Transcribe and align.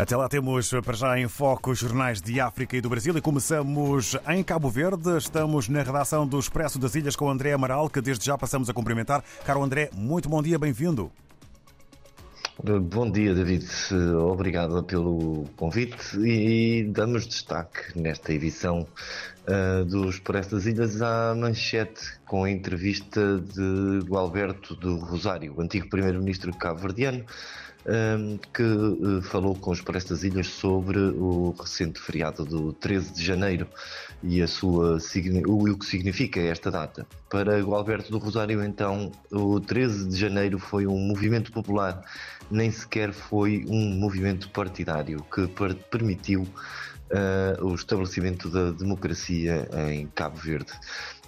Até 0.00 0.16
lá 0.16 0.28
temos 0.28 0.70
para 0.84 0.94
já 0.94 1.18
em 1.18 1.26
foco 1.26 1.72
os 1.72 1.78
jornais 1.80 2.22
de 2.22 2.40
África 2.40 2.76
e 2.76 2.80
do 2.80 2.88
Brasil 2.88 3.18
e 3.18 3.20
começamos 3.20 4.16
em 4.28 4.44
Cabo 4.44 4.70
Verde. 4.70 5.16
Estamos 5.18 5.68
na 5.68 5.82
redação 5.82 6.24
do 6.24 6.38
Expresso 6.38 6.78
das 6.78 6.94
Ilhas 6.94 7.16
com 7.16 7.28
André 7.28 7.52
Amaral, 7.52 7.90
que 7.90 8.00
desde 8.00 8.24
já 8.24 8.38
passamos 8.38 8.70
a 8.70 8.72
cumprimentar. 8.72 9.24
Caro 9.44 9.60
André, 9.60 9.90
muito 9.92 10.28
bom 10.28 10.40
dia, 10.40 10.56
bem-vindo. 10.56 11.10
Bom 12.62 13.10
dia, 13.10 13.34
David. 13.34 13.66
Obrigado 14.16 14.84
pelo 14.84 15.46
convite 15.56 16.16
e 16.16 16.84
damos 16.84 17.26
destaque 17.26 17.98
nesta 17.98 18.32
edição 18.32 18.86
do 19.88 20.08
Expresso 20.08 20.52
das 20.52 20.66
Ilhas 20.66 21.02
à 21.02 21.34
manchete 21.34 22.17
com 22.28 22.44
a 22.44 22.50
entrevista 22.50 23.40
de 23.40 24.06
Gualberto 24.06 24.76
do 24.76 24.96
Rosário, 24.98 25.58
antigo 25.58 25.88
primeiro-ministro 25.88 26.54
cabo-verdiano, 26.54 27.24
que 28.52 28.62
eh, 28.62 29.22
falou 29.22 29.54
com 29.54 29.70
os 29.70 29.78
Expresso 29.78 30.10
das 30.10 30.22
Ilhas 30.22 30.46
sobre 30.46 30.98
o 30.98 31.54
recente 31.58 31.98
feriado 31.98 32.44
do 32.44 32.72
13 32.74 33.14
de 33.14 33.24
janeiro 33.24 33.66
e 34.22 34.42
a 34.42 34.46
sua, 34.46 34.98
o 35.46 35.78
que 35.78 35.86
significa 35.86 36.40
esta 36.40 36.70
data. 36.70 37.06
Para 37.30 37.64
o 37.64 37.74
Alberto 37.74 38.10
do 38.10 38.18
Rosário, 38.18 38.62
então, 38.62 39.10
o 39.30 39.58
13 39.58 40.08
de 40.08 40.16
janeiro 40.16 40.58
foi 40.58 40.86
um 40.86 40.98
movimento 40.98 41.50
popular, 41.50 42.02
nem 42.50 42.70
sequer 42.70 43.12
foi 43.12 43.64
um 43.68 43.94
movimento 43.98 44.50
partidário 44.50 45.24
que 45.32 45.46
permitiu 45.90 46.46
uh, 47.10 47.64
o 47.66 47.74
estabelecimento 47.74 48.48
da 48.48 48.70
democracia 48.70 49.68
em 49.90 50.06
Cabo 50.08 50.36
Verde. 50.36 50.72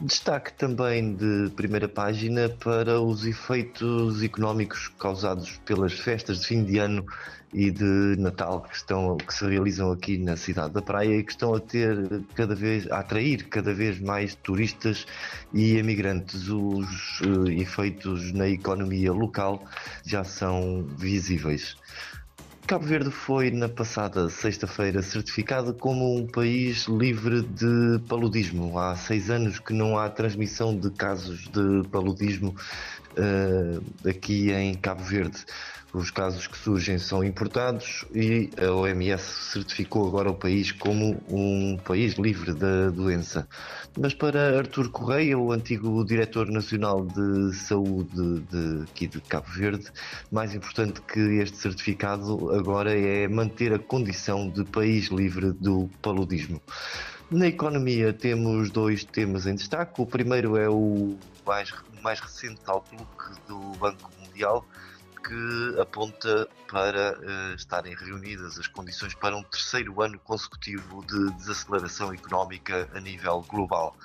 Destaque 0.00 0.52
também 0.54 1.14
de 1.14 1.50
primeira 1.54 1.88
página 1.88 2.48
para 2.48 3.00
os 3.00 3.26
efeitos 3.26 4.22
económicos 4.22 4.88
causados 4.98 5.60
pelas 5.64 5.92
festas 5.92 6.40
de 6.40 6.46
fim 6.46 6.64
de 6.64 6.78
ano 6.78 7.04
e 7.52 7.70
de 7.70 8.16
Natal 8.18 8.62
que, 8.62 8.76
estão, 8.76 9.16
que 9.16 9.34
se 9.34 9.44
realizam 9.44 9.90
aqui 9.90 10.16
na 10.18 10.36
cidade 10.36 10.72
da 10.72 10.80
Praia 10.80 11.16
e 11.16 11.22
que 11.22 11.32
estão 11.32 11.54
a 11.54 11.60
ter 11.60 12.22
cada 12.34 12.54
vez 12.54 12.90
a 12.90 13.00
atrair 13.00 13.44
cada 13.48 13.74
vez 13.74 14.00
mais 14.00 14.34
turistas 14.36 15.06
e 15.52 15.76
imigrantes. 15.76 16.48
Os 16.48 17.20
uh, 17.20 17.48
efeitos 17.48 18.32
na 18.32 18.48
economia 18.48 19.12
local 19.12 19.64
já 20.04 20.22
são 20.24 20.86
visíveis. 20.96 21.76
Cabo 22.70 22.86
Verde 22.86 23.10
foi, 23.10 23.50
na 23.50 23.68
passada 23.68 24.28
sexta-feira, 24.30 25.02
certificado 25.02 25.74
como 25.74 26.16
um 26.16 26.24
país 26.24 26.86
livre 26.86 27.42
de 27.42 27.98
paludismo. 28.08 28.78
Há 28.78 28.94
seis 28.94 29.28
anos 29.28 29.58
que 29.58 29.72
não 29.72 29.98
há 29.98 30.08
transmissão 30.08 30.78
de 30.78 30.88
casos 30.92 31.48
de 31.48 31.88
paludismo 31.88 32.54
uh, 33.18 34.08
aqui 34.08 34.52
em 34.52 34.72
Cabo 34.74 35.02
Verde. 35.02 35.44
Os 35.92 36.10
casos 36.12 36.46
que 36.46 36.56
surgem 36.56 36.98
são 36.98 37.24
importados 37.24 38.04
e 38.14 38.48
a 38.56 38.70
OMS 38.72 39.22
certificou 39.50 40.06
agora 40.06 40.30
o 40.30 40.34
país 40.34 40.70
como 40.70 41.20
um 41.28 41.76
país 41.78 42.14
livre 42.14 42.54
da 42.54 42.90
doença. 42.90 43.48
Mas 43.98 44.14
para 44.14 44.56
Artur 44.56 44.88
Correia, 44.90 45.36
o 45.36 45.50
antigo 45.50 46.04
diretor 46.04 46.48
nacional 46.48 47.04
de 47.04 47.52
saúde 47.54 48.40
de, 48.40 48.84
aqui 48.84 49.08
de 49.08 49.20
Cabo 49.20 49.48
Verde, 49.48 49.90
mais 50.30 50.54
importante 50.54 51.00
que 51.02 51.18
este 51.40 51.56
certificado 51.56 52.54
agora 52.54 52.96
é 52.96 53.26
manter 53.26 53.72
a 53.74 53.78
condição 53.78 54.48
de 54.48 54.64
país 54.64 55.08
livre 55.08 55.52
do 55.52 55.90
paludismo. 56.00 56.62
Na 57.28 57.48
economia 57.48 58.12
temos 58.12 58.70
dois 58.70 59.04
temas 59.04 59.46
em 59.46 59.56
destaque. 59.56 60.00
O 60.00 60.06
primeiro 60.06 60.56
é 60.56 60.68
o 60.68 61.16
mais, 61.44 61.72
mais 62.00 62.20
recente 62.20 62.60
outlook 62.66 63.24
do 63.48 63.58
Banco 63.78 64.10
Mundial, 64.20 64.64
que 65.22 65.80
aponta 65.80 66.48
para 66.68 67.18
uh, 67.18 67.54
estarem 67.54 67.94
reunidas 67.94 68.58
as 68.58 68.66
condições 68.66 69.14
para 69.14 69.36
um 69.36 69.42
terceiro 69.42 70.00
ano 70.00 70.18
consecutivo 70.18 71.04
de 71.04 71.30
desaceleração 71.34 72.12
económica 72.12 72.88
a 72.94 73.00
nível 73.00 73.42
global. 73.42 73.96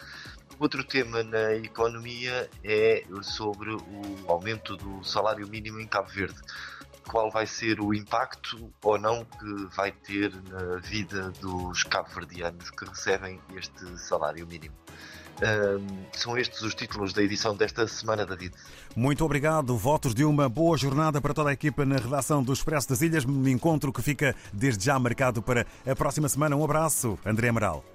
Outro 0.57 0.83
tema 0.83 1.21
na 1.23 1.53
economia 1.55 2.49
é 2.63 3.03
sobre 3.21 3.71
o 3.73 4.31
aumento 4.31 4.77
do 4.77 5.03
salário 5.03 5.47
mínimo 5.47 5.79
em 5.79 5.87
Cabo 5.87 6.09
Verde. 6.09 6.39
Qual 7.07 7.29
vai 7.29 7.45
ser 7.45 7.81
o 7.81 7.93
impacto 7.93 8.73
ou 8.81 8.97
não 8.97 9.25
que 9.25 9.75
vai 9.75 9.91
ter 9.91 10.33
na 10.49 10.77
vida 10.77 11.29
dos 11.41 11.83
cabo-verdianos 11.83 12.71
que 12.71 12.85
recebem 12.85 13.39
este 13.53 13.97
salário 13.99 14.47
mínimo? 14.47 14.84
São 16.13 16.37
estes 16.37 16.61
os 16.61 16.73
títulos 16.73 17.13
da 17.13 17.21
edição 17.21 17.55
desta 17.55 17.87
semana, 17.87 18.25
David. 18.25 18.53
Muito 18.95 19.23
obrigado. 19.25 19.75
Votos 19.77 20.13
de 20.13 20.23
uma 20.23 20.47
boa 20.47 20.77
jornada 20.77 21.19
para 21.19 21.33
toda 21.33 21.49
a 21.49 21.53
equipa 21.53 21.85
na 21.85 21.97
redação 21.97 22.41
do 22.41 22.53
Expresso 22.53 22.89
das 22.89 23.01
Ilhas. 23.01 23.25
Um 23.25 23.47
encontro 23.47 23.91
que 23.91 24.01
fica 24.01 24.35
desde 24.53 24.85
já 24.85 24.97
marcado 24.97 25.41
para 25.41 25.65
a 25.85 25.95
próxima 25.95 26.29
semana. 26.29 26.55
Um 26.55 26.63
abraço, 26.63 27.19
André 27.25 27.49
Amaral. 27.49 27.94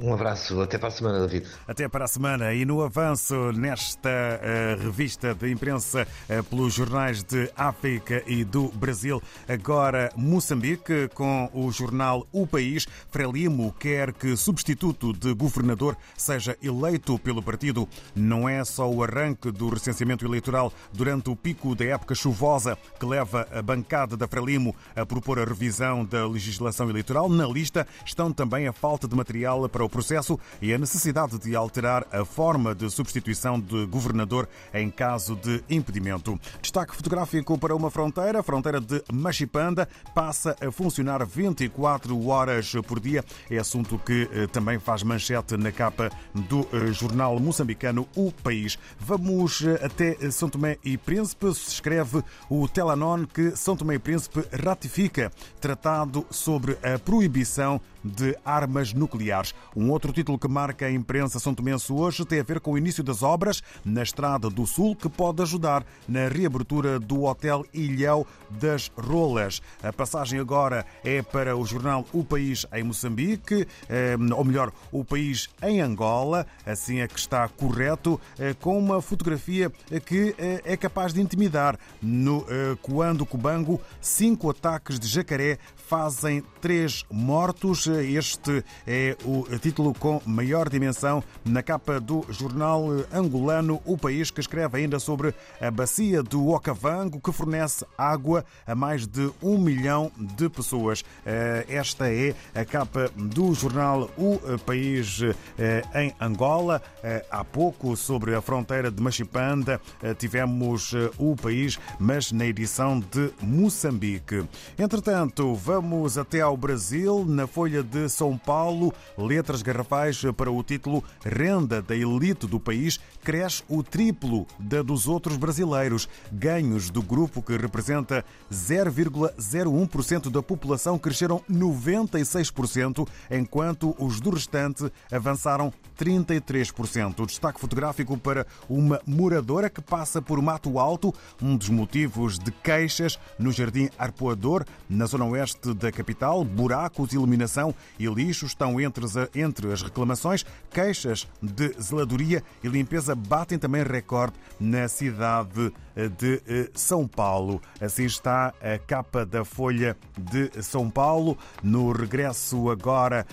Um 0.00 0.14
abraço, 0.14 0.60
até 0.60 0.78
para 0.78 0.88
a 0.88 0.92
semana, 0.92 1.20
David. 1.26 1.48
Até 1.66 1.88
para 1.88 2.04
a 2.04 2.08
semana. 2.08 2.54
E 2.54 2.64
no 2.64 2.82
avanço 2.82 3.50
nesta 3.52 4.08
uh, 4.08 4.82
revista 4.82 5.34
de 5.34 5.50
imprensa 5.50 6.06
uh, 6.28 6.44
pelos 6.44 6.72
jornais 6.72 7.22
de 7.24 7.50
África 7.56 8.22
e 8.26 8.44
do 8.44 8.68
Brasil, 8.68 9.20
agora 9.48 10.12
Moçambique, 10.14 11.08
com 11.14 11.50
o 11.52 11.72
jornal 11.72 12.26
O 12.32 12.46
País. 12.46 12.86
Frelimo 13.10 13.74
quer 13.78 14.12
que 14.12 14.36
substituto 14.36 15.12
de 15.12 15.34
governador 15.34 15.96
seja 16.16 16.56
eleito 16.62 17.18
pelo 17.18 17.42
partido. 17.42 17.88
Não 18.14 18.48
é 18.48 18.64
só 18.64 18.88
o 18.88 19.02
arranque 19.02 19.50
do 19.50 19.68
recenseamento 19.68 20.24
eleitoral 20.24 20.72
durante 20.92 21.28
o 21.28 21.34
pico 21.34 21.74
da 21.74 21.84
época 21.84 22.14
chuvosa 22.14 22.78
que 23.00 23.06
leva 23.06 23.48
a 23.52 23.60
bancada 23.60 24.16
da 24.16 24.28
Frelimo 24.28 24.76
a 24.94 25.04
propor 25.04 25.40
a 25.40 25.44
revisão 25.44 26.04
da 26.04 26.26
legislação 26.26 26.88
eleitoral. 26.88 27.28
Na 27.28 27.46
lista 27.46 27.86
estão 28.04 28.32
também 28.32 28.68
a 28.68 28.72
falta 28.72 29.08
de 29.08 29.16
material 29.16 29.68
para 29.68 29.84
o 29.84 29.87
o 29.88 29.90
processo 29.90 30.38
e 30.60 30.72
a 30.72 30.78
necessidade 30.78 31.38
de 31.38 31.56
alterar 31.56 32.06
a 32.12 32.24
forma 32.24 32.74
de 32.74 32.88
substituição 32.90 33.58
de 33.58 33.86
governador 33.86 34.46
em 34.72 34.90
caso 34.90 35.34
de 35.34 35.64
impedimento. 35.68 36.38
Destaque 36.60 36.94
fotográfico 36.94 37.58
para 37.58 37.74
uma 37.74 37.90
fronteira, 37.90 38.40
a 38.40 38.42
fronteira 38.42 38.80
de 38.80 39.02
Machipanda, 39.10 39.88
passa 40.14 40.54
a 40.60 40.70
funcionar 40.70 41.24
24 41.26 42.28
horas 42.28 42.72
por 42.86 43.00
dia. 43.00 43.24
É 43.50 43.58
assunto 43.58 43.98
que 43.98 44.28
eh, 44.32 44.46
também 44.46 44.78
faz 44.78 45.02
manchete 45.02 45.56
na 45.56 45.72
capa 45.72 46.10
do 46.34 46.68
eh, 46.72 46.92
jornal 46.92 47.40
moçambicano 47.40 48.06
O 48.14 48.30
País. 48.30 48.78
Vamos 49.00 49.62
eh, 49.62 49.80
até 49.82 50.30
São 50.30 50.50
Tomé 50.50 50.76
e 50.84 50.98
Príncipe. 50.98 51.54
Se 51.54 51.70
escreve 51.70 52.22
o 52.50 52.68
Telanon 52.68 53.24
que 53.24 53.56
São 53.56 53.74
Tomé 53.76 53.94
e 53.94 53.98
Príncipe 53.98 54.44
ratifica 54.52 55.32
tratado 55.60 56.26
sobre 56.30 56.76
a 56.82 56.98
proibição 56.98 57.80
de 58.04 58.36
armas 58.44 58.92
nucleares. 58.92 59.54
Um 59.74 59.90
outro 59.90 60.12
título 60.12 60.38
que 60.38 60.48
marca 60.48 60.86
a 60.86 60.90
imprensa 60.90 61.38
são 61.38 61.54
tomense 61.54 61.92
hoje 61.92 62.24
tem 62.24 62.40
a 62.40 62.44
ver 62.44 62.60
com 62.60 62.72
o 62.72 62.78
início 62.78 63.02
das 63.02 63.22
obras 63.22 63.62
na 63.84 64.02
Estrada 64.02 64.48
do 64.50 64.66
Sul, 64.66 64.94
que 64.94 65.08
pode 65.08 65.42
ajudar 65.42 65.84
na 66.06 66.28
reabertura 66.28 66.98
do 66.98 67.24
Hotel 67.24 67.64
Ilhéu 67.72 68.26
das 68.50 68.90
Rolas. 68.96 69.60
A 69.82 69.92
passagem 69.92 70.38
agora 70.38 70.84
é 71.04 71.22
para 71.22 71.56
o 71.56 71.64
jornal 71.64 72.04
O 72.12 72.24
País 72.24 72.66
em 72.72 72.82
Moçambique, 72.82 73.66
eh, 73.88 74.16
ou 74.36 74.44
melhor, 74.44 74.72
O 74.92 75.04
País 75.04 75.48
em 75.62 75.80
Angola, 75.80 76.46
assim 76.66 77.00
é 77.00 77.08
que 77.08 77.18
está 77.18 77.48
correto, 77.48 78.20
eh, 78.38 78.54
com 78.60 78.78
uma 78.78 79.00
fotografia 79.02 79.70
que 80.04 80.34
eh, 80.38 80.62
é 80.64 80.76
capaz 80.76 81.12
de 81.12 81.20
intimidar. 81.20 81.78
No 82.00 82.44
Coando 82.82 83.26
Cubango, 83.26 83.80
cinco 84.00 84.50
ataques 84.50 84.98
de 84.98 85.06
jacaré 85.06 85.58
fazem 85.76 86.42
três 86.60 87.04
mortos. 87.10 87.87
Este 87.92 88.64
é 88.86 89.16
o 89.24 89.44
título 89.58 89.94
com 89.94 90.20
maior 90.26 90.68
dimensão 90.68 91.22
na 91.44 91.62
capa 91.62 91.98
do 92.00 92.24
jornal 92.30 92.86
angolano 93.12 93.80
O 93.84 93.96
País, 93.96 94.30
que 94.30 94.40
escreve 94.40 94.78
ainda 94.78 94.98
sobre 94.98 95.34
a 95.60 95.70
bacia 95.70 96.22
do 96.22 96.48
Okavango, 96.48 97.20
que 97.20 97.32
fornece 97.32 97.84
água 97.96 98.44
a 98.66 98.74
mais 98.74 99.06
de 99.06 99.30
um 99.42 99.58
milhão 99.58 100.10
de 100.16 100.48
pessoas. 100.48 101.04
Eh, 101.24 101.66
esta 101.68 102.12
é 102.12 102.34
a 102.54 102.64
capa 102.64 103.10
do 103.16 103.54
jornal 103.54 104.10
O 104.16 104.38
País 104.64 105.20
eh, 105.58 105.82
em 105.94 106.14
Angola. 106.20 106.82
Eh, 107.02 107.24
há 107.30 107.44
pouco, 107.44 107.96
sobre 107.96 108.34
a 108.34 108.40
fronteira 108.40 108.90
de 108.90 109.02
Machipanda, 109.02 109.80
tivemos 110.18 110.92
o 111.18 111.34
país, 111.36 111.78
mas 111.98 112.32
na 112.32 112.46
edição 112.46 113.00
de 113.00 113.30
Moçambique. 113.42 114.44
Entretanto, 114.78 115.54
vamos 115.54 116.18
até 116.18 116.40
ao 116.40 116.56
Brasil. 116.56 117.24
Na 117.26 117.46
Folha 117.46 117.77
Folha 117.78 117.82
de 117.82 118.08
São 118.08 118.36
Paulo, 118.36 118.92
letras 119.16 119.62
garrafais 119.62 120.22
para 120.36 120.50
o 120.50 120.62
título 120.62 121.04
Renda 121.24 121.80
da 121.80 121.94
elite 121.94 122.46
do 122.46 122.58
país 122.58 122.98
cresce 123.22 123.62
o 123.68 123.82
triplo 123.82 124.46
da 124.58 124.82
dos 124.82 125.06
outros 125.06 125.36
brasileiros. 125.36 126.08
Ganhos 126.32 126.90
do 126.90 127.02
grupo 127.02 127.42
que 127.42 127.56
representa 127.56 128.24
0,01% 128.50 130.30
da 130.30 130.42
população 130.42 130.98
cresceram 130.98 131.42
96%, 131.50 133.06
enquanto 133.30 133.94
os 133.98 134.20
do 134.20 134.30
restante 134.30 134.90
avançaram 135.12 135.72
33%. 135.98 137.20
O 137.20 137.26
destaque 137.26 137.60
fotográfico 137.60 138.16
para 138.16 138.46
uma 138.68 139.00
moradora 139.06 139.68
que 139.68 139.80
passa 139.80 140.22
por 140.22 140.40
Mato 140.40 140.78
Alto, 140.78 141.12
um 141.42 141.56
dos 141.56 141.68
motivos 141.68 142.38
de 142.38 142.50
queixas 142.50 143.18
no 143.38 143.52
Jardim 143.52 143.90
Arpoador, 143.98 144.64
na 144.88 145.06
zona 145.06 145.24
oeste 145.26 145.74
da 145.74 145.92
capital. 145.92 146.44
Buracos, 146.44 147.12
iluminação 147.12 147.67
e 147.98 148.06
lixo 148.06 148.46
estão 148.46 148.80
entre 148.80 149.04
as, 149.04 149.14
entre 149.34 149.72
as 149.72 149.82
reclamações. 149.82 150.44
Queixas 150.70 151.26
de 151.42 151.72
zeladoria 151.80 152.42
e 152.62 152.68
limpeza 152.68 153.14
batem 153.14 153.58
também 153.58 153.82
recorde 153.82 154.34
na 154.60 154.88
cidade 154.88 155.72
de 156.16 156.40
eh, 156.46 156.70
São 156.74 157.08
Paulo. 157.08 157.60
Assim 157.80 158.04
está 158.04 158.54
a 158.62 158.78
capa 158.78 159.26
da 159.26 159.44
Folha 159.44 159.96
de 160.16 160.62
São 160.62 160.88
Paulo. 160.88 161.36
No 161.62 161.90
regresso 161.90 162.70
agora 162.70 163.26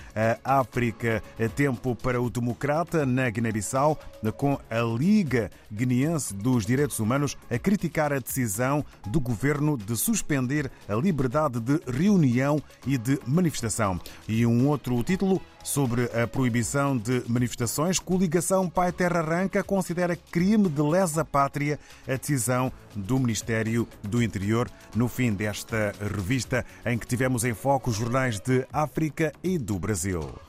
à 0.43 0.59
África, 0.59 1.21
tempo 1.55 1.95
para 1.95 2.21
o 2.21 2.29
democrata 2.29 3.05
na 3.05 3.29
Guiné-Bissau, 3.29 3.99
com 4.37 4.59
a 4.69 4.79
Liga 4.79 5.51
Guineense 5.71 6.33
dos 6.33 6.65
Direitos 6.65 6.99
Humanos 6.99 7.37
a 7.49 7.59
criticar 7.59 8.11
a 8.11 8.19
decisão 8.19 8.83
do 9.07 9.19
governo 9.19 9.77
de 9.77 9.95
suspender 9.95 10.71
a 10.87 10.95
liberdade 10.95 11.59
de 11.59 11.79
reunião 11.91 12.61
e 12.87 12.97
de 12.97 13.19
manifestação. 13.25 13.99
E 14.27 14.45
um 14.45 14.67
outro 14.67 15.01
título 15.03 15.41
sobre 15.63 16.05
a 16.05 16.27
proibição 16.27 16.97
de 16.97 17.23
manifestações, 17.27 17.99
coligação 17.99 18.69
Pai 18.69 18.91
Terra 18.91 19.19
Arranca 19.19 19.63
considera 19.63 20.15
crime 20.15 20.67
de 20.67 20.81
lesa 20.81 21.23
pátria 21.23 21.79
a 22.07 22.15
decisão 22.15 22.71
do 22.95 23.19
Ministério 23.19 23.87
do 24.01 24.21
Interior 24.21 24.69
no 24.95 25.07
fim 25.07 25.33
desta 25.33 25.93
revista 25.99 26.65
em 26.85 26.97
que 26.97 27.07
tivemos 27.07 27.43
em 27.43 27.53
foco 27.53 27.89
os 27.89 27.97
jornais 27.97 28.39
de 28.39 28.65
África 28.71 29.31
e 29.43 29.57
do 29.57 29.77
Brasil. 29.77 30.44